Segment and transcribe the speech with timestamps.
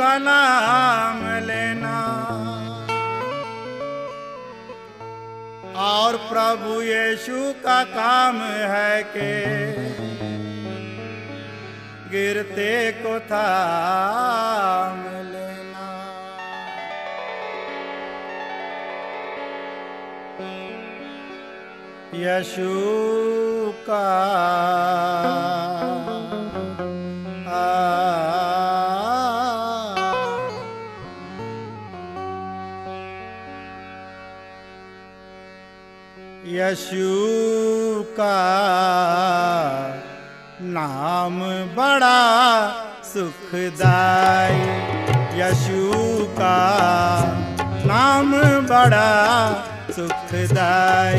[0.00, 1.96] का नाम लेना।
[5.76, 8.36] और प्रभु यीशु का काम
[8.72, 9.32] है के
[12.10, 15.88] गिरते को थाम लेना।
[22.16, 22.72] यशु
[23.88, 24.06] का
[36.70, 38.36] यशु का
[40.62, 42.18] नाम बड़ा
[43.04, 44.60] सुखदाई।
[45.40, 45.90] यशु
[46.40, 46.58] का
[47.86, 48.32] नाम
[48.62, 49.10] बड़ा
[49.90, 51.18] सुखदाई।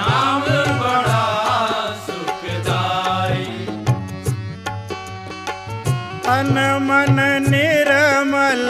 [0.00, 0.40] नाम
[0.80, 1.26] बड़ा
[2.06, 3.46] सुखदाई।
[6.78, 8.62] मन निर्मल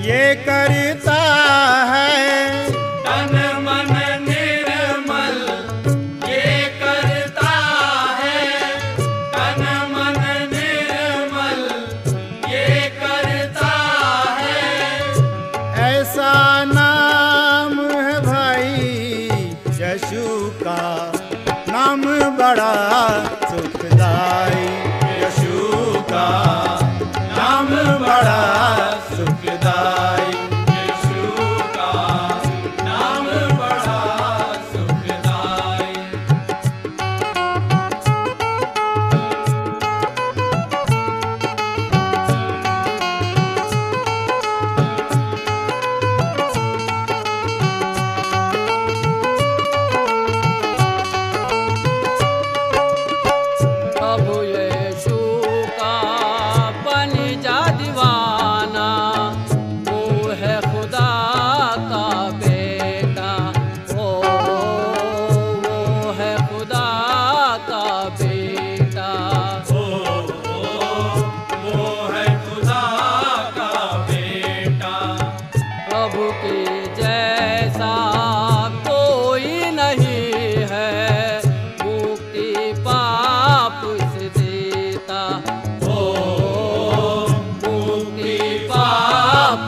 [0.00, 1.22] ये करता
[1.84, 2.17] है।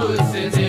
[0.00, 0.59] roses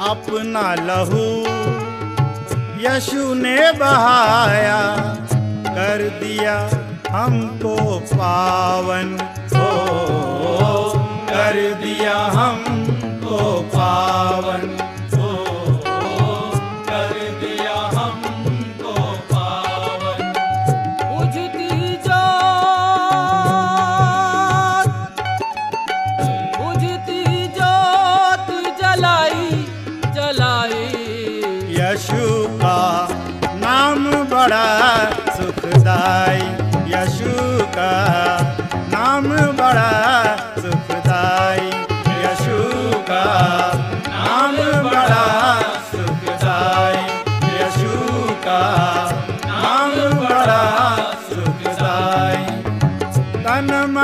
[0.00, 1.26] अपना लहू
[2.80, 4.80] यशु ने बहाया
[5.68, 6.56] कर दिया
[7.10, 9.14] हमको पावन।
[9.56, 9.68] ओ
[11.28, 14.85] कर दिया हमको पावन।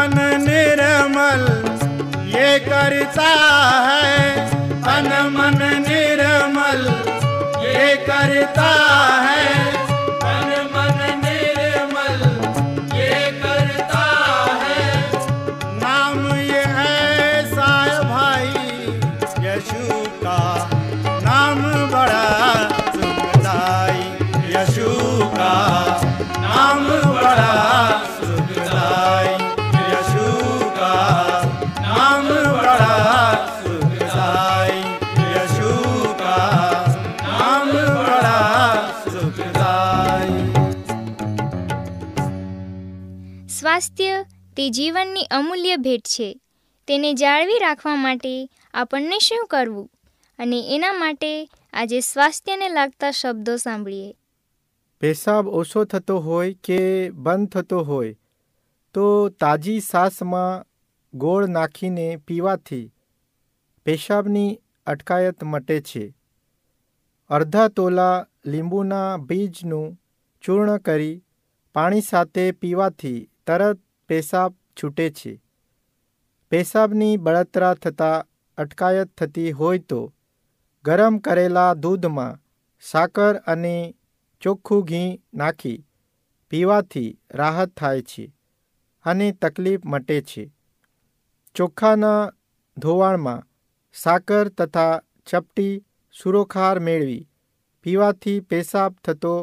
[0.02, 1.44] मन निर्मल
[2.36, 3.30] ये करता
[3.88, 4.46] है
[4.86, 6.84] तन मन निर्मल
[7.66, 8.70] ये करता
[9.26, 9.61] है
[43.83, 44.23] સ્વાસ્થ્ય
[44.57, 46.41] તે જીવનની અમૂલ્ય ભેટ છે.
[46.89, 49.91] તેને જાળવી રાખવા માટે આપણને શું કરવું?
[50.39, 54.17] અને એના માટે આજે સ્વાસ્થ્યને લાગતા શબ્દો સાંભળીએ.
[55.01, 58.17] પેશાબ ઓછો થતો હોય કે બંધ થતો હોય?
[58.95, 60.65] તો તાજી સાસમાં
[61.15, 62.93] ગોળ નાખીને પીવાથી
[63.85, 66.15] પેશાબની અટકાયત મટે છે.
[67.31, 70.01] અડધા તોલા લીંબુના બીજનું
[70.43, 71.25] ચૂર્ણ કરી
[71.75, 73.79] પાણી સાથે પીવાથી તરત
[74.11, 75.33] પેશાબ છૂટે છે.
[76.53, 78.27] પેશાબની બળતરા થતાં
[78.59, 80.01] અટકાયત થતી હોય તો
[80.85, 82.39] ગરમ કરેલા દૂધમાં
[82.83, 83.75] સાકર અને
[84.43, 85.79] ચોખ્ખું ઘી નાખી
[86.51, 88.25] પીવાથી રાહત થાય છે
[89.05, 90.45] અને તકલીફ મટે છે.
[91.55, 92.33] ચોખ્ખાના
[92.77, 93.47] ધોવાણમાં
[93.95, 94.95] સાકર તથા
[95.27, 95.75] ચપટી
[96.15, 97.29] સુરોખાર મેળવી
[97.83, 99.35] પીવાથી પેશાબ થતો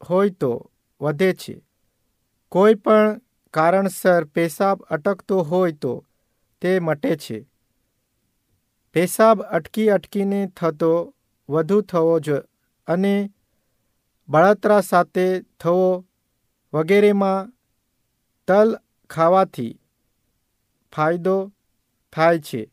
[0.00, 0.52] હોય તો
[1.00, 1.62] વધે છે.
[2.48, 6.04] કોઈ પણ કારણસર પેશાબ અટકતો હોય તો
[6.60, 7.48] તે મટે છે.
[8.92, 11.14] પેશાબ અટકી અટકીને થતો
[11.48, 12.30] વધુ થવો જ
[12.86, 13.30] અને
[14.28, 16.06] બળતરા સાથે થવો
[16.72, 17.52] વગેરેમાં
[18.48, 18.78] તલ
[19.10, 19.80] ખાવાથી
[20.96, 21.52] ફાયદો
[22.12, 22.70] થાય છે.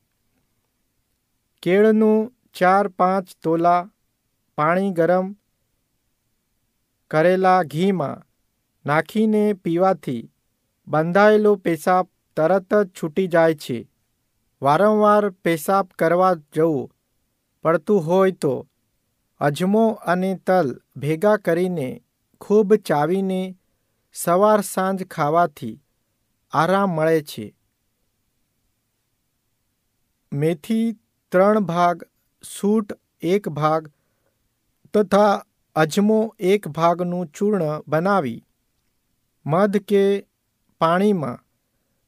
[1.61, 3.89] કેળનું ચાર પાંચ તોલા
[4.57, 5.35] પાણી ગરમ
[7.11, 8.23] કરેલા ઘીમાં
[8.85, 10.31] નાખીને પીવાથી
[10.87, 12.05] બંધાયેલો પેશાબ
[12.37, 13.77] તરત જ છૂટી જાય છે.
[14.61, 16.89] વારંવાર પેશાબ કરવા જવું
[17.63, 18.67] પડતું હોય તો
[19.41, 21.89] અજમો અને તલ ભેગા કરીને
[22.41, 23.41] ખૂબ ચાવીને
[24.13, 25.81] સવાર સાંજ ખાવાથી
[26.51, 27.45] આરામ મળે છે.
[30.31, 30.87] મેથી
[31.31, 32.03] ત્રણ ભાગ,
[32.43, 33.91] સૂટ એક ભાગ
[34.93, 35.43] તથા
[35.75, 38.45] અજમો એક ભાગનું ચૂર્ણ બનાવી,
[39.45, 40.03] મધ કે
[40.81, 41.43] પાણીમાં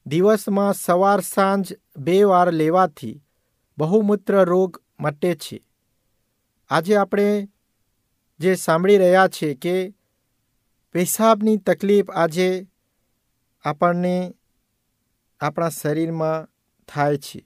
[0.06, 1.66] દિવસમાં સવાર સાંજ
[1.98, 3.22] બે વાર લેવાથી
[3.78, 5.58] બહુમૂત્ર રોગ મટે છે.
[6.70, 7.28] આજે આપણે
[8.40, 9.76] જે સાંભળી રહ્યા છે કે
[10.96, 12.50] પેશાબની તકલીફ આજે
[13.66, 14.16] આપણને
[15.42, 16.48] આપણા શરીરમાં
[16.88, 17.40] થાય છે.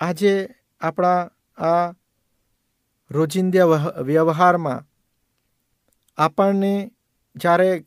[0.00, 0.34] આજે
[0.80, 1.20] આપણા
[1.58, 1.94] આ
[3.10, 4.86] રોજિંદા વહ- વ્યવહારમાં
[6.18, 6.90] આપણને
[7.36, 7.84] જ્યારે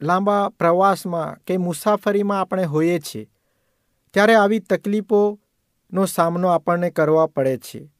[0.00, 3.28] લાંબા પ્રવાસમાં કે મુસાફરીમાં આપણે હોઈએ છીએ,
[4.14, 7.90] ત્યારે આવી તકલીફોનો સામનો આપણને કરવા પડે છે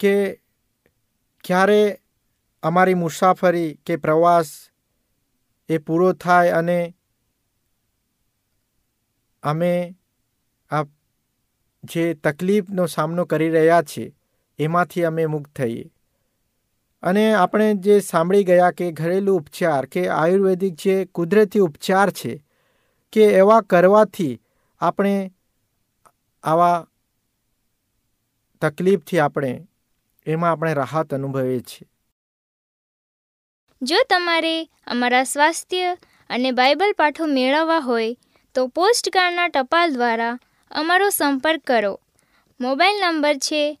[0.00, 0.40] કે
[1.44, 1.98] ક્યારે
[2.62, 4.70] અમારી મુસાફરી કે પ્રવાસ
[5.68, 6.94] એ પૂરો થાય અને
[9.42, 9.94] અમે
[10.70, 10.84] આ
[11.84, 14.14] જે તકલીફનો સામનો કરી રહ્યા છીએ
[14.58, 15.90] એમાંથી અમે મુક્ત થઈએ.
[17.02, 22.44] અને આપણે જે સાંભળી ગયા કે ઘરેલું ઉપચાર, કે આયુર્વેદિક જે કુદરતી ઉપચાર છે,
[23.12, 24.40] કે એવા કરવાથી
[24.80, 25.32] આપણે
[26.42, 26.86] આવા
[28.60, 29.66] તકલીફથી આપણે,
[30.26, 31.88] એમાં આપણે રાહત અનુભવીએ છીએ.
[33.82, 35.96] જો તમારે અમારા સ્વાસ્થ્ય
[36.30, 38.16] અને બાઇબલ પાઠો મેળવવા હોય,
[38.54, 40.38] તો પોસ્ટકાર્ડના ટપાલ દ્વારા
[40.70, 42.00] અમારો સંપર્ક કરો.
[42.60, 43.80] મોબાઈલ નંબર છે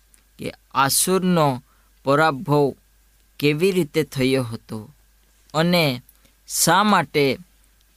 [0.41, 1.63] કે આસુરનો
[2.03, 2.75] પરાભવ
[3.39, 4.89] કેવી રીતે થયો હતો
[5.53, 6.01] અને
[6.47, 7.37] શા માટે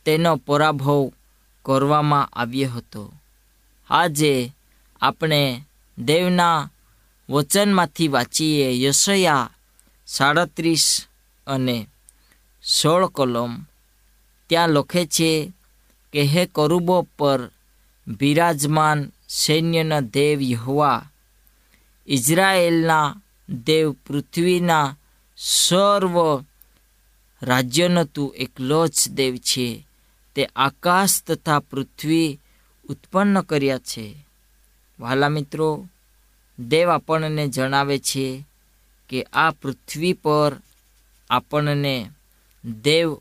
[0.05, 1.13] તેનો પરાભવ
[1.65, 3.13] કરવામાં આવ્યો હતો?
[3.91, 4.53] આજે
[5.01, 5.65] આપણે
[5.99, 6.71] દેવના
[7.31, 9.51] વચનમાંથી વાંચીએ યશયા
[10.07, 11.07] સાડત્રીસ
[11.47, 11.87] અને
[12.65, 13.63] સોળ કલમ.
[14.47, 15.53] ત્યાં લખે છે
[16.13, 17.51] કે, હે કરુબો પર
[18.09, 21.11] બિરાજમાન સૈન્યના દેવ યહોવા
[22.07, 24.97] ઇઝરાયેલના દેવ પૃથ્વીના
[25.37, 26.45] સર્વ
[27.43, 29.87] રાજ્યનો તું એકલો જ દેવ છે.
[30.35, 32.41] તે આકાશ તથા પૃથ્વી
[32.89, 34.27] ઉત્પન્ન કર્યા છે.
[35.01, 35.89] વાલા મિત્રો,
[36.59, 38.45] દેવ આપણને જણાવે છે
[39.09, 40.57] કે આ પૃથ્વી પર
[41.31, 42.11] આપણને
[42.65, 43.17] દેવ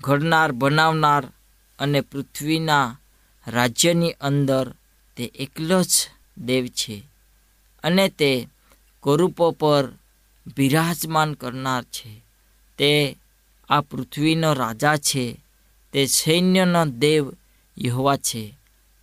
[0.00, 1.32] ઘડનાર, બનાવનાર
[1.78, 2.98] અને પૃથ્વીના
[3.46, 4.74] રાજ્યની અંદર
[5.16, 7.09] તે એકલો જ દેવ છે.
[7.82, 8.48] અને તે
[9.00, 9.88] કરૂપો પર
[10.56, 12.20] બિરાજમાન કરનાર છે.
[12.78, 13.16] તે
[13.68, 15.36] આ પૃથ્વીનો રાજા છે.
[15.92, 17.32] તે સૈન્યનો દેવ
[17.78, 18.54] યહોવા છે.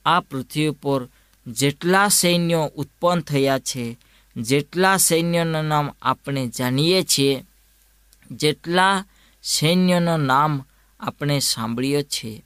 [0.05, 1.07] આ પૃથ્વી પર
[1.47, 3.97] જેટલા સૈન્યો ઉત્પન્ન થયા છે,
[4.37, 7.43] જેટલા સૈન્યનું નામ આપણે જાણીએ છીએ,
[8.31, 9.05] જેટલા
[9.43, 10.65] સૈન્યનું નામ
[10.99, 12.43] આપણે સાંભળીએ છીએ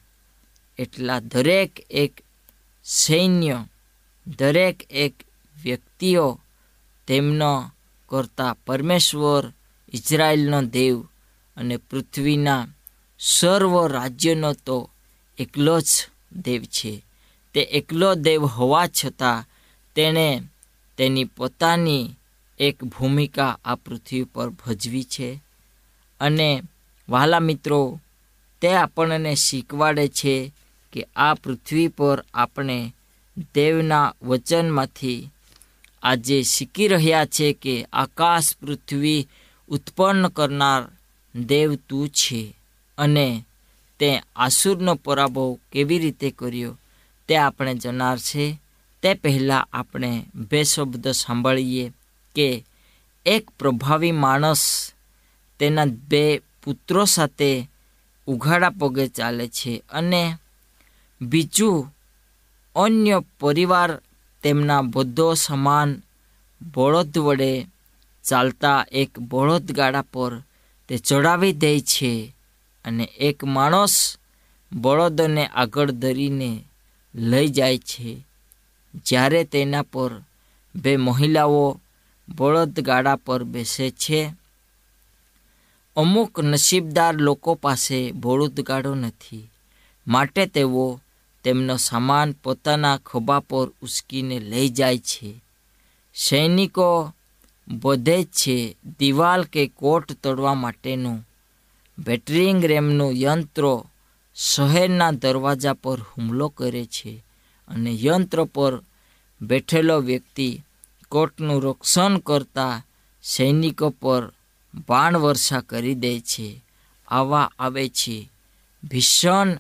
[0.78, 2.14] એટલા દરેક એક
[2.84, 3.66] સૈન્ય,
[4.28, 5.14] દરેક એક
[5.64, 6.40] વ્યક્તિઓ
[7.08, 7.72] તેમનો
[8.10, 9.54] કરતા પરમેશ્વર
[9.94, 11.02] ઇઝરાયલનો દેવ
[11.58, 12.68] અને પૃથ્વીના
[13.20, 14.90] સર્વ રાજ્યનો તો
[15.38, 15.86] એકલો જ
[16.34, 17.04] દેવ છે.
[17.54, 19.46] તે એકલો દેવ હોવા છતાં
[19.96, 20.42] તેણે
[20.98, 22.10] તેની પોતાની
[22.60, 25.42] એક ભૂમિકા આ પૃથ્વી પર ભજવી છે.
[26.20, 26.62] અને
[27.10, 28.00] વહાલા મિત્રો,
[28.62, 30.52] તે આપણને શીખવાડે છે
[30.94, 32.94] કે આ પૃથ્વી પર આપણે
[33.56, 35.30] દેવના વચનમાંથી
[36.04, 39.28] આજે શીખી રહ્યા છે કે આકાશ પૃથ્વી
[39.70, 40.84] ઉત્પન્ન કરનાર
[41.36, 42.56] દેવ તું છે
[42.98, 43.46] અને
[44.00, 46.78] તે આસુરનો પરાભવ કેવી રીતે કર્યો
[47.28, 48.58] તે આપણે જણાર છે.
[49.02, 51.92] તે પહેલાં આપણે બે શબ્દ સાંભળીએ
[52.36, 52.66] કે
[53.26, 54.94] એક પ્રભાવી માણસ
[55.60, 57.70] તેના બે પુત્રો સાથે
[58.28, 60.38] ઉઘાડા પગે ચાલે છે અને
[61.22, 61.96] બીજું
[62.76, 64.02] અન્ય પરિવાર
[64.44, 66.02] તેમના બધો સમાન
[66.76, 67.68] બળદ વડે
[68.24, 70.40] ચાલતા એક બળદ ગાડા પર
[70.88, 72.36] તે ચડાવી દે છે
[72.86, 74.18] અને એક માણસ
[74.74, 76.64] બળદને આગળ ધરીને
[77.16, 78.26] લઈ જાય છે.
[79.06, 80.12] જ્યારે તેના પર
[80.76, 81.80] બે મહિલાઓ
[82.30, 84.34] બળદ ગાડા પર બેસે છે.
[85.96, 89.50] અમુક નસીબદાર લોકો પાસે બળદગાડો નથી.
[90.08, 91.02] માટે તેઓ
[91.44, 95.44] તેમનો સામાન પોતાના ખભા પર ઉસકીને લઈ જાય છે.
[96.16, 97.14] સૈનિકો
[97.82, 101.28] વધે છે દિવાલ કે કોટ તોડવા માટેનું.
[102.00, 103.88] બેટરિંગ રેમનું યંત્રો
[104.36, 107.24] શહેરના દરવાજા પર હુમલો કરે છે
[107.68, 108.82] અને યંત્ર પર
[109.42, 110.62] બેઠેલો વ્યક્તિ
[111.10, 112.86] કોટનું રક્ષણ કરતા
[113.24, 114.32] સૈનિકો પર
[114.90, 116.64] બાણ વર્ષા કરી દે છે.
[117.08, 118.30] આવા આવે છે.
[118.84, 119.58] ભીષણ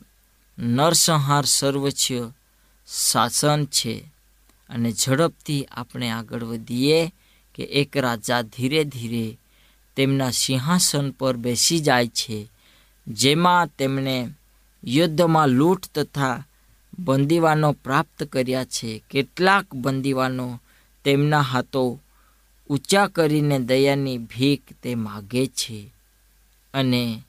[0.62, 2.12] નરસંહાર સર્વોચ્ચ
[2.88, 4.03] શાસન છે.
[4.70, 7.13] અને ઝડપથી આપણે આગળ વધીએ
[7.56, 9.38] કે એક રાજા ધીરે ધીરે
[9.96, 12.48] તેમના સિંહાસન પર બેસી જાય છે,
[13.08, 14.30] જેમાં તેમણે
[14.84, 16.46] યુદ્ધમાં લૂંટ તથા
[17.00, 19.03] બંદીવાનો પ્રાપ્ત કર્યા છે.
[19.10, 20.62] કેટલાક બંદીવાનો
[21.03, 22.00] તેમના હાથો
[22.70, 25.94] ઊંચા કરીને દયાની ભીખ તે માગે છે
[26.74, 27.24] અને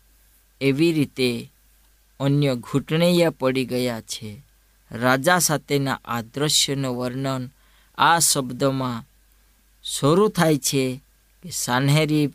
[0.61, 1.52] એવી રીતે
[2.23, 4.31] અન્ય ઘૂંટણૈયા પડી ગયા છે.
[4.91, 7.45] રાજા સાથેના આ દ્રશ્યનું વર્ણન
[7.99, 9.05] આ શબ્દમાં
[9.85, 10.85] શરૂ થાય છે
[11.43, 12.33] કે સાન્હેરીબ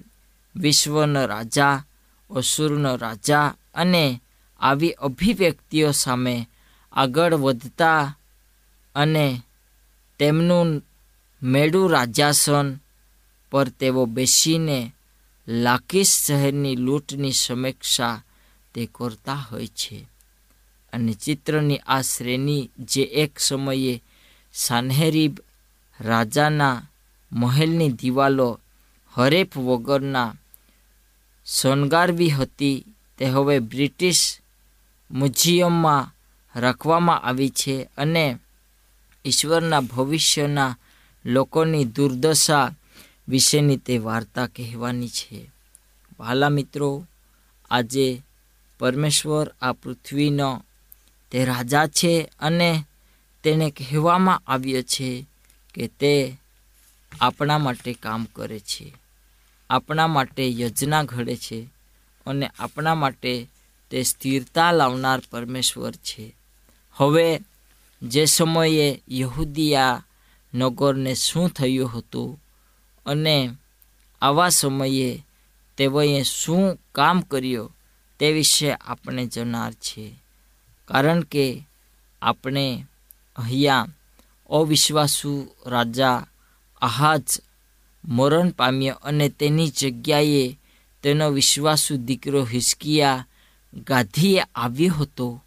[0.55, 1.85] વિશ્વનો રાજા,
[2.29, 4.21] અસુરનો રાજા અને
[4.59, 6.35] આવી અભિવ્યક્તિઓ સામે
[6.93, 8.17] આગળ વધતા
[8.95, 9.41] અને
[10.19, 10.69] તેમનું
[11.43, 12.67] મેળું રાજાસન
[13.51, 14.79] પર તેઓ બેસીને
[15.47, 18.23] લાકીસ શહેરની લૂંટની સમીક્ષા
[18.73, 20.07] તે કરતા હોય છે.
[20.93, 24.03] અને ચિત્રની આ શ્રેણી જે એક સમયે
[24.53, 25.37] સાનહેરીબ
[25.99, 26.83] રાજાના
[27.31, 28.59] મહેલની દિવાલો
[29.13, 30.35] હરેફ વગરના
[31.45, 32.85] શણગારવી હતી
[33.17, 34.39] તે હવે બ્રિટિશ
[35.11, 36.13] મ્યુઝિયમમાં
[36.59, 38.37] રાખવામાં આવી છે અને
[39.25, 40.77] ઈશ્વરના ભવિષ્યના
[41.25, 42.71] લોકોની દુર્દશા
[43.27, 45.51] વિશેની તે વાર્તા કહેવાની છે.
[46.19, 47.05] વાલા મિત્રો,
[47.71, 48.21] આજે
[48.79, 50.63] પરમેશ્વર આ પૃથ્વીનો
[51.31, 52.83] તે રાજા છે અને
[53.43, 55.25] તેને કહેવામાં આવ્યો છે
[55.73, 56.37] કે તે
[57.21, 58.93] આપણા માટે કામ કરે છે,
[59.69, 61.69] આપણા માટે યોજના ઘડે છે
[62.25, 63.47] અને આપણા માટે
[63.91, 66.35] તે સ્થિરતા લાવનાર પરમેશ્વર છે.
[66.93, 67.39] હવે
[68.01, 70.03] જે સમયે યહૂદિયા
[70.53, 72.43] નગરને શું થયું હતું
[73.05, 73.49] અને
[74.21, 75.23] આવા સમયે
[75.77, 77.76] તેઓએ શું કામ કર્યું
[78.19, 80.15] તે વિશે આપણે જણાર છીએ.
[80.87, 81.63] કારણ કે
[82.21, 82.85] આપણે
[83.35, 83.87] અહીંયા
[84.49, 86.27] અવિશ્વાસુ રાજા
[86.81, 87.23] આહાજ
[88.07, 90.57] મરણ પામ્યો અને તેની જગ્યાએ
[91.03, 93.25] તેનો વિશ્વાસુ દીકરો હિસ્કિયા
[93.87, 95.41] ગાધીએ આવ્યો હતો,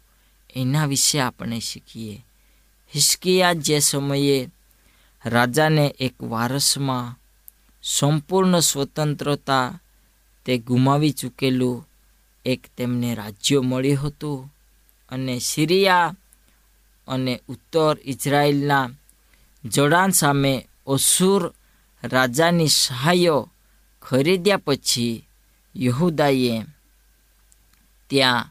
[0.55, 2.25] એના વિશે આપણે શીખીએ.
[2.95, 4.49] હિસ્કિયા જે સમયે
[5.25, 7.17] રાજાને એક વારસમાં
[7.83, 9.79] સંપૂર્ણ સ્વતંત્રતા
[10.45, 11.85] તે ગુમાવી ચૂકેલું
[12.45, 14.53] એક તેમને રાજ્ય મળ્યું હતું
[15.09, 16.15] અને સિરિયા
[17.07, 18.89] અને ઉત્તર ઇઝરાયલના
[19.65, 21.53] જોડાણ સામે ઓસુર
[22.03, 23.49] રાજાની સહાયો
[24.01, 25.25] ખરીદ્યા પછી
[25.75, 26.65] યહુદાએ
[28.09, 28.45] ત્યાં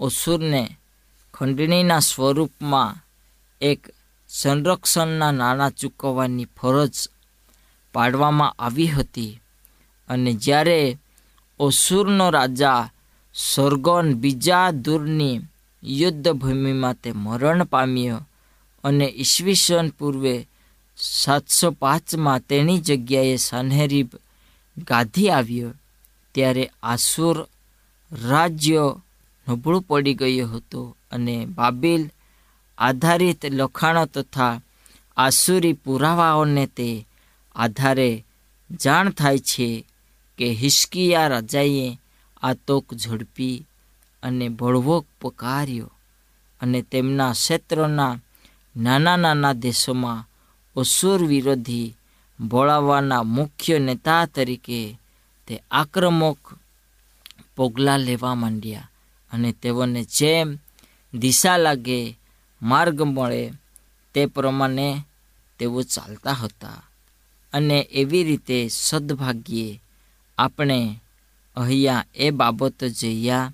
[0.00, 0.76] ઓસુરને
[1.34, 2.96] ખંડણીના સ્વરૂપમાં
[3.60, 3.94] એક
[4.28, 7.08] સંરક્ષણના નાણાં ચૂકવવાની ફરજ
[7.92, 9.40] પાડવામાં આવી હતી.
[10.08, 10.98] અને જ્યારે
[11.58, 12.90] ઓસુરનો રાજા
[13.36, 15.40] સરગોન બીજા દૂરની
[15.82, 18.20] યુદ્ધભૂમિમાં તે મરણ પામ્યો
[18.84, 20.48] અને ઈસવીસન પૂર્વે
[20.98, 24.08] સાતસો પાંચમાં તેની જગ્યાએ સનહેરીબ
[24.88, 25.70] ગાધી આવ્યો.
[26.34, 27.46] ત્યારે આસુર
[28.28, 28.94] રાજ્ય
[29.48, 32.10] નબળું પડી ગયું હતું અને બાબિલ
[32.78, 34.60] આધારિત લખાણો તથા
[35.16, 37.06] આસુરી પુરાવાઓને તે
[37.54, 38.24] આધારે
[38.84, 39.86] જાણ થાય છે
[40.38, 41.98] કે હિસ્કિયા રાજાએ
[42.42, 43.66] આ તોક ઝડપી
[44.22, 45.92] અને બળવો પકાર્યો
[46.60, 48.18] અને તેમના ક્ષેત્રના
[48.76, 50.28] નાના નાના દેશોમાં
[50.76, 51.96] અસુર વિરોધી
[52.40, 54.98] બોળાવવાના મુખ્ય નેતા તરીકે
[55.46, 56.58] તે આક્રમક
[57.56, 58.90] પગલાં લેવા માંડ્યા
[59.32, 60.58] અને તેઓને જેમ
[61.14, 62.18] દિશા લાગે,
[62.62, 63.52] માર્ગ મળે
[64.14, 65.00] તે પ્રમાણે
[65.58, 66.82] તેઓ ચાલતા હતા.
[67.52, 69.80] અને એવી રીતે સદભાગ્યે
[70.38, 71.00] આપણે
[71.56, 73.52] અહીંયા એ બાબત જોયા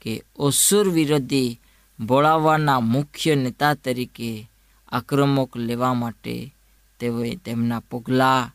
[0.00, 1.58] કે ઓસુર વિરોધી
[2.00, 4.48] બોળાવાના મુખ્ય નેતા તરીકે
[4.88, 6.52] આક્રમક લેવા માટે
[7.00, 8.52] તેઓએ તેમના પગલાં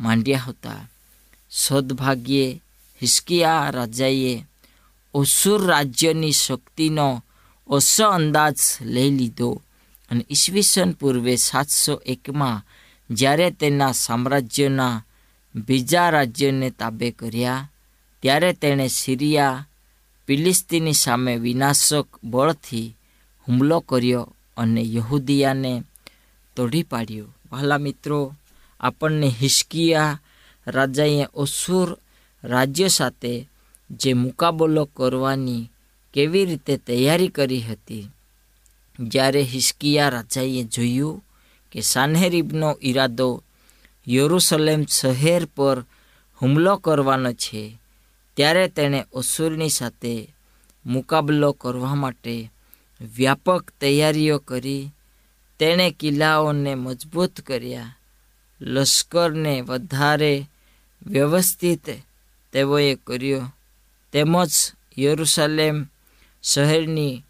[0.00, 0.88] માંડ્યા હતા.
[1.50, 2.60] સદભાગ્યે
[3.02, 4.44] હિસ્કિયા રાજાએ
[5.14, 7.22] ઓસુર રાજ્યની શક્તિનો
[7.66, 9.62] ઓછો અંદાજ લઈ લીધો
[10.10, 12.64] અને ઈસવીસન પૂર્વે સાતસો એકમાં
[13.10, 15.02] જ્યારે તેના સામ્રાજ્યના
[15.66, 17.68] બીજા રાજ્યને તાબે કર્યા
[18.22, 19.66] ત્યારે તેણે સિરિયા
[20.26, 22.96] ફિલિસ્તીની સામે વિનાશક બળથી
[23.48, 25.82] હુમલો કર્યો અને યહૂદિયાને
[26.56, 27.26] તોડી પાડ્યો.
[27.50, 28.34] વહાલા મિત્રો,
[28.80, 30.20] આપણને હિસ્કિયા
[30.66, 31.96] રાજાએ ઓસુર
[32.44, 33.48] રાજ્ય સાથે
[33.90, 35.70] જે મુકાબલો કરવાની
[36.12, 38.10] કેવી રીતે તૈયારી કરી હતી,
[38.98, 41.22] જ્યારે હિસ્કિયા રાજાએ જોયું
[41.72, 43.42] કે સાન્હેરીબનો ઈરાદો
[44.08, 45.84] યરુસલેમ શહેર પર
[46.42, 47.77] હુમલો કરવાનો છે
[48.38, 50.34] ત્યારે તેણે અસુરની સાથે
[50.86, 52.50] મુકાબલો કરવા માટે
[53.00, 54.90] વ્યાપક તૈયારીઓ કરી.
[55.58, 57.96] તેણે કિલ્લાઓને મજબૂત કર્યા.
[58.60, 60.46] લશ્કરને વધારે
[61.06, 61.90] વ્યવસ્થિત
[62.52, 63.52] તેઓએ કર્યો.
[64.12, 64.50] તેમજ
[64.98, 65.86] યરુસલેમ
[66.42, 67.22] શહેરની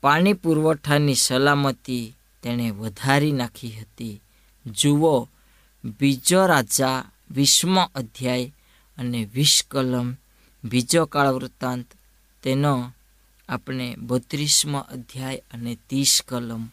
[0.00, 4.22] પાણી પુરવઠાની સલામતી તેણે વધારી નાખી હતી.
[4.66, 5.28] જુઓ,
[5.84, 8.52] બીજો રાજા વીસમો અધ્યાય
[8.98, 10.16] અને વીસ કલમ
[10.64, 11.86] બીજો કાળ વૃત્તાંત
[12.42, 12.92] તેનો
[13.48, 16.64] આપણે બત્રીસમો અધ્યાય અને ત્રીસ કલમ,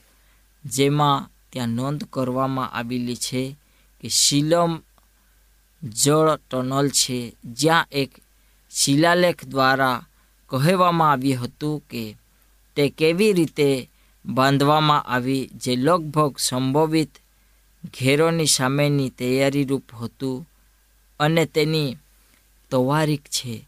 [0.65, 3.55] જેમાં ત્યાં નોંધ કરવામાં આવેલી છે
[4.01, 4.81] કે શિલમ
[5.83, 8.11] જળ ટનલ છે, જ્યાં એક
[8.71, 10.05] શિલાલેખ દ્વારા
[10.49, 12.17] કહેવામાં આવ્યું હતું કે
[12.75, 13.89] તે કેવી રીતે
[14.25, 17.13] બાંધવામાં આવી, જે લગભગ સંભવિત
[17.93, 20.47] ઘેરોની સામેની તૈયારી રૂપ હતું
[21.19, 21.97] અને તેની
[22.69, 23.67] તવારીખ છે.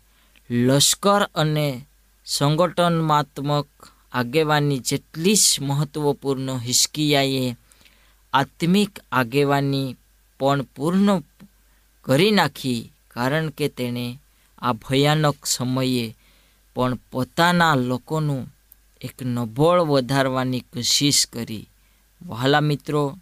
[0.49, 1.85] લશ્કર અને
[2.25, 3.67] સંગઠનાત્મક
[4.11, 7.57] આગેવાની જેટલી જ મહત્વપૂર્ણ હિસ્કિયાએ
[8.33, 9.95] આત્મિક આગેવાની
[10.39, 11.23] પણ પૂર્ણ
[12.01, 14.19] કરી નાખી કારણ કે તેણે
[14.57, 16.15] આ ભયાનક સમયે
[16.75, 18.47] પણ પોતાના લોકોનું
[19.01, 21.69] એક નબોળ વધારવાની કોશિશ કરી.
[22.25, 23.17] વહાલા મિત્રો,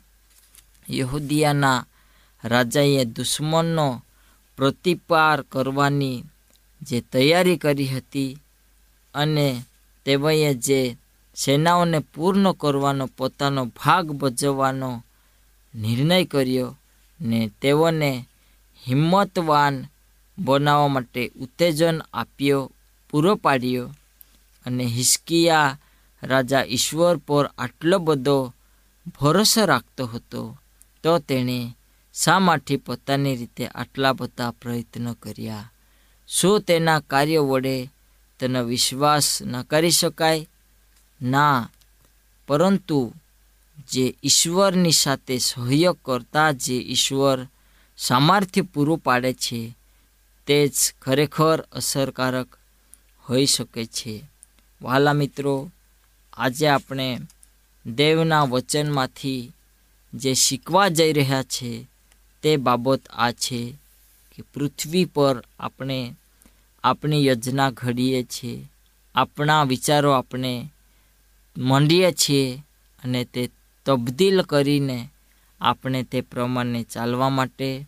[0.90, 1.86] યહૂદીયાના
[2.44, 4.04] રાજાએ દુશ્મનનો
[4.58, 6.24] પ્રતિપાર કરવાની
[6.88, 8.38] જે તૈયારી કરી હતી
[9.14, 9.64] અને
[10.06, 10.98] તેઓએ જે
[11.36, 15.04] સેનાઓને પૂર્ણ કરવાનો પોતાનો ભાગ ભજવવાનો
[15.76, 16.78] નિર્ણય કર્યો
[17.22, 18.28] ને તેઓને
[18.88, 19.86] હિંમતવાન
[20.38, 22.72] બનાવવા માટે ઉત્તેજન આપ્યો,
[23.10, 23.88] પૂરો પાડ્યો
[24.66, 25.78] અને હિસ્કિયા
[26.24, 28.54] રાજા ઈશ્વર પર આટલો બધો
[29.22, 30.58] ભરોસો રાખતો હતો,
[31.04, 31.78] તો તેણે
[32.14, 35.72] શા માટે પોતાની રીતે આટલા બધા પ્રયત્નો કર્યા?
[36.28, 37.90] શું તેના કાર્ય વડે
[38.40, 40.48] તેનો વિશ્વાસ ન કરી શકાય?
[41.22, 41.70] ના,
[42.48, 43.14] પરંતુ
[43.92, 47.48] જે ઈશ્વરની સાથે સહયોગ કરતા જે ઈશ્વર
[47.98, 49.78] સામર્થ્ય પૂરું પાડે છે,
[50.48, 52.48] તે જ ખરેખર અસરકારક
[53.30, 54.24] હોઈ શકે છે.
[54.82, 55.72] વહાલા મિત્રો,
[56.34, 57.20] આજે આપણે
[57.86, 59.52] દેવના વચનમાંથી
[60.14, 61.88] જે શીખવા જઈ રહ્યા છે,
[62.42, 63.74] તે બાબત આ છે.
[64.36, 66.16] કે પૃથ્વી પર આપણે
[66.84, 68.66] આપણી યોજના ઘડીએ છીએ,
[69.16, 70.70] આપણા વિચારો આપણે
[71.58, 72.64] મંડીએ છીએ
[73.04, 73.50] અને તે
[73.86, 75.10] તબદીલ કરીને
[75.62, 77.88] આપણે તે પ્રમાણે ચાલવા માટે,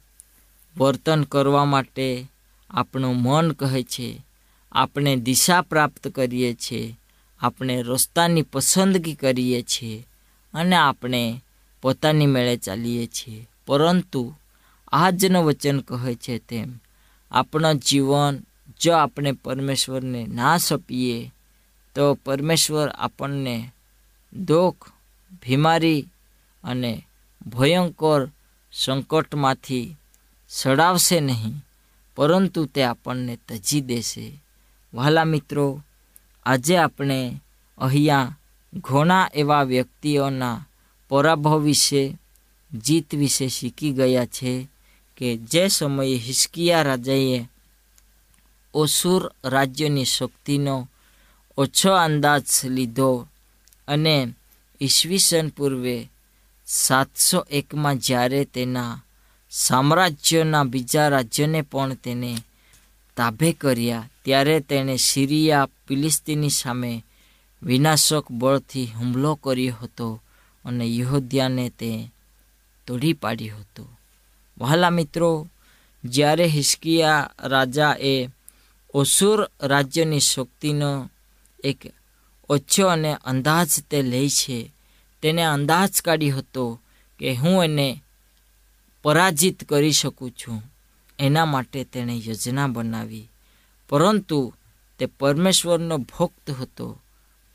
[0.78, 2.28] વર્તન કરવા માટે
[2.70, 4.24] આપણું મન કહે છે,
[4.72, 6.98] આપણે દિશા પ્રાપ્ત કરીએ છીએ,
[7.42, 10.08] આપણે રસ્તાની પસંદગી કરીએ છીએ
[10.54, 11.42] અને આપણે
[11.82, 13.48] પોતાની મેળે ચાલીએ છીએ.
[13.66, 14.34] પરંતુ
[14.92, 16.80] આજનું વચન કહે છે તેમ,
[17.32, 18.44] આપણું જીવન
[18.80, 21.32] જો આપણે પરમેશ્વરને ના સોંપીએ,
[21.96, 23.72] તો પરમેશ્વર આપણને
[24.34, 24.90] દુઃખ,
[25.32, 26.08] બીમારી
[26.64, 27.08] અને
[27.48, 28.30] ભયંકર
[28.74, 29.96] સંકટમાંથી
[30.50, 31.66] સડાવશે નહીં,
[32.16, 34.42] પરંતુ તે આપણને તજી દેશે.
[34.94, 35.84] વહાલા મિત્રો,
[36.46, 37.42] આજે આપણે
[37.78, 38.38] અહીંયા
[38.74, 40.66] ઘણા એવા વ્યક્તિઓના
[41.10, 42.18] પરાભવ વિશે,
[42.86, 44.68] જીત વિશે શીખી ગયા છે.
[45.18, 47.48] કે જે સમયે હિસ્કિયા રાજાએ
[48.74, 50.88] ઓસુર રાજ્યની શક્તિનો
[51.58, 53.28] ઓછો અંદાજ લીધો
[53.88, 54.34] અને
[54.82, 56.10] ઈસવીસન પૂર્વે
[56.66, 59.02] સાતસો એકમાં જ્યારે તેના
[59.50, 62.38] સામ્રાજ્યના બીજા રાજ્યને પણ તેને
[63.16, 67.04] તાબે કર્યા, ત્યારે તેણે સિરિયા ફિલિસ્તીની સામે
[67.64, 70.22] વિનાશક બળથી હુમલો કર્યો હતો
[70.66, 72.10] અને યહોદિયાને તે
[72.88, 73.97] તોડી પાડ્યો હતો.
[74.58, 75.50] વહાલા મિત્રો,
[76.04, 78.30] જ્યારે હિસ્કિયા રાજા એ
[78.94, 81.10] ઓસુર રાજ્યની શક્તિનો
[81.64, 81.94] એક
[82.50, 84.72] ઓછો અને અંદાજ તે લે છે,
[85.22, 86.82] તેને અંદાજ કાઢ્યો હતો
[87.20, 88.04] કે હું એને
[89.04, 90.64] પરાજિત કરી શકું છું,
[91.20, 93.30] એના માટે તેણે યોજના બનાવી.
[93.90, 94.54] પરંતુ
[95.00, 97.02] તે પરમેશ્વરનો ભક્ત હતો,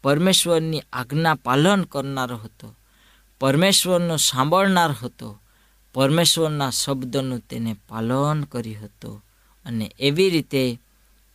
[0.02, 2.74] પરમેશ્વરની આજ્ઞા પાલન કરનારો હતો,
[3.40, 5.38] પરમેશ્વરનો સાંભળનાર હતો
[5.94, 9.24] પરમેશ્વરના શબ્દનું તેને પાલન કર્યું હતું
[9.66, 10.78] અને એવી રીતે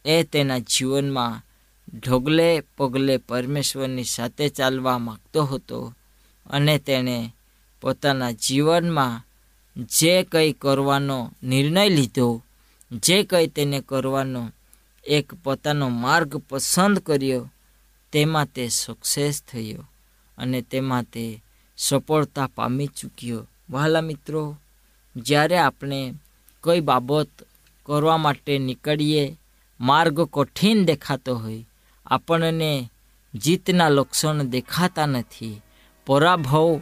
[0.05, 1.41] એ તેના જીવનમાં
[1.99, 5.93] ઢગલે પગલે પરમેશ્વરની સાથે ચાલવા માગતો હતો
[6.45, 7.33] અને તેણે
[7.81, 9.23] પોતાના જીવનમાં
[9.77, 12.43] જે કંઈ કરવાનો નિર્ણય લીધો,
[12.91, 14.51] જે કંઈ તેને કરવાનો
[15.07, 17.51] એક પોતાનો માર્ગ પસંદ કર્યો,
[18.11, 19.85] તેમાં તે સક્સેસ થયો
[20.37, 21.43] અને તેમાં તે
[21.77, 23.47] સફળતા પામી ચૂક્યો.
[23.69, 24.57] વહાલા મિત્રો,
[25.15, 26.13] જ્યારે આપણે
[26.61, 27.27] કોઈ બાબત
[27.85, 29.37] કરવા માટે નીકળીએ,
[29.79, 31.67] માર્ગ કઠિન દેખાતો હોય,
[32.05, 32.91] આપણને
[33.35, 35.61] જીતના લક્ષણ દેખાતા નથી.
[36.05, 36.81] પરાભવ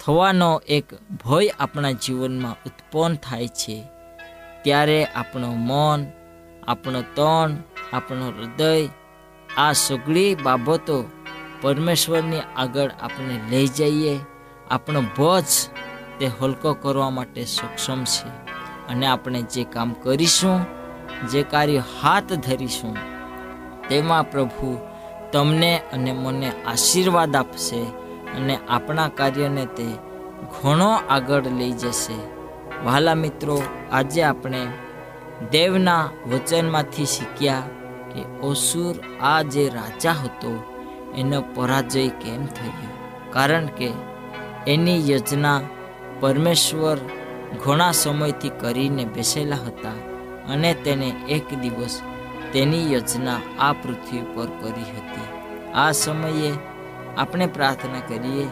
[0.00, 3.84] થવાનો એક ભય આપણા જીવનમાં ઉત્પન્ન થાય છે.
[4.62, 6.06] ત્યારે આપણું મન,
[6.68, 7.56] આપણો તન,
[7.92, 8.88] આપણો હૃદય,
[9.56, 11.04] આ સગળી બાબતો
[11.60, 14.18] પરમેશ્વરની આગળ આપણે લઈ જઈએ.
[14.70, 15.44] આપણો બોજ
[16.24, 18.28] તે હલકો કરવા માટે સક્ષમ છે.
[18.88, 20.60] અને આપણે જે કામ કરીશું,
[21.26, 22.96] જે કાર્ય હાથ ધરીશું,
[23.88, 24.78] તેમાં પ્રભુ
[25.32, 27.82] તમને અને મને આશીર્વાદ આપશે
[28.36, 29.84] અને આપણા કાર્યને તે
[30.62, 32.14] ઘણો આગળ લઈ જશે.
[32.84, 34.66] વહાલા મિત્રો, આજે આપણે
[35.50, 37.62] દેવના વચનમાંથી શીખ્યા
[38.14, 40.64] કે ઓસુર આ જે રાજા હતો,
[41.16, 42.88] એનો પરાજય કેમ થયો?
[43.30, 43.90] કારણ કે
[44.66, 45.60] એની યોજના
[46.20, 46.98] પરમેશ્વર
[47.64, 49.98] ઘણા સમયથી કરીને બેસેલા હતા
[50.52, 52.02] અને તેને એક દિવસ
[52.52, 55.28] તેની યોજના આ પૃથ્વી પર કરી હતી.
[55.74, 56.52] આ સમયે
[57.18, 58.46] આપણે પ્રાર્થના કરીએ,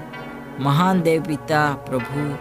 [0.59, 2.37] મહાન દેવ પિતા, પ્રભુ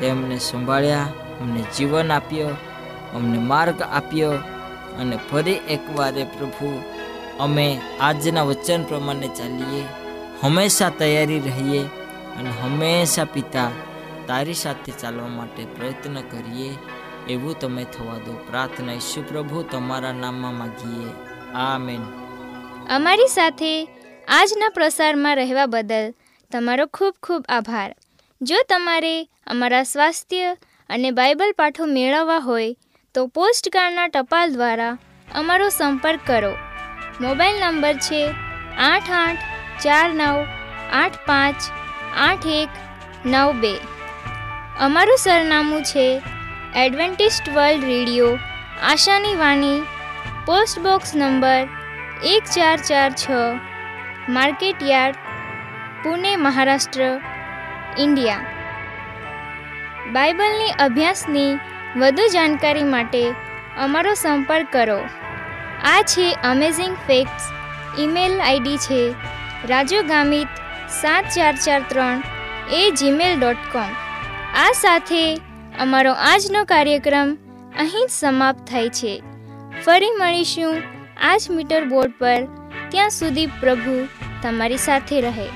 [0.00, 2.48] તેમને સંભાળ્યા, અમને જીવન આપ્યો,
[3.14, 4.32] અમને માર્ગ આપ્યો
[5.00, 6.82] અને ફરી એકવારે પ્રભુ,
[7.40, 9.84] અમે આજના વચન પ્રમાણે ચાલીએ.
[10.42, 11.82] હંમેશા તૈયારી રહીએ
[12.38, 13.70] અને હંમેશા પિતા
[14.26, 16.78] તારી સાથે ચાલવા માટે પ્રયત્ન કરીએ,
[17.28, 18.44] એવું તમે થવા દો.
[18.48, 21.10] પ્રાર્થના ઈશુ પ્રભુ તમારા નામમાં માગીએ.
[21.54, 22.02] આમેન.
[22.90, 23.88] અમારી સાથે
[24.28, 26.14] આજના પ્રસારમાં રહેવા બદલ
[26.52, 27.94] તમારો ખૂબ ખૂબ આભાર.
[28.42, 30.56] જો તમારે અમારા સ્વાસ્થ્ય
[30.90, 32.76] અને બાઇબલ પાઠો મેળવવા હોય,
[33.14, 34.98] તો પોસ્ટકાર્ડના ટપાલ દ્વારા
[35.34, 36.54] અમારો સંપર્ક કરો.
[37.20, 38.30] મોબાઈલ નંબર છે
[38.78, 39.38] આઠ આઠ
[39.82, 40.46] ચાર નવ
[40.92, 41.56] આઠ પાંચ
[42.18, 42.68] આઠ એક
[43.26, 43.78] નવ બે.
[44.80, 46.22] અમારું સરનામું છે
[46.74, 48.38] એડવેન્ટિસ્ટ વર્લ્ડ રેડિયો,
[48.82, 49.82] આશાની વાણી,
[50.46, 51.68] પોસ્ટ બોક્સ નંબર
[52.24, 53.30] એક ચાર ચાર છ,
[54.28, 55.16] market yard,
[56.04, 57.20] Pune, Maharashtra,
[57.98, 58.44] India.
[60.12, 61.58] બાઇબલની અભ્યાસની
[61.96, 63.34] વધુ જાણકારી માટે
[63.78, 65.08] અમારો સંપર્ક કરો.
[65.84, 67.42] આ છે અમેઝિંગ ફેક્ટ્સ
[68.00, 69.14] ઈમેલ આઈડી છે
[69.68, 70.48] રાજુ ગામિત
[70.88, 72.22] સાત ચાર ચાર ત્રણ
[72.70, 73.90] એ જીમેલ ડોટ કોમ
[74.54, 75.34] આ સાથે
[75.80, 77.34] અમારો આજનો કાર્યક્રમ
[77.78, 79.22] અહીં જ સમાપ્ત થાય છે.
[79.84, 80.82] ફરી મળીશું
[81.22, 82.44] આ જ મીટર બોર્ડ પર.
[82.88, 84.08] ત્યાં સુધી પ્રભુ
[84.42, 85.46] તમારી સાથે રહે.